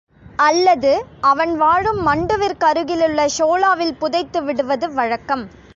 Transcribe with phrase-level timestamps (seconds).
[0.39, 0.91] அல்லது
[1.21, 5.45] அவன் வாழும் மண்டுவிற்கருகிலுள்ள ஷோலாவில் புதைத்து விடுவது வழக்கம்.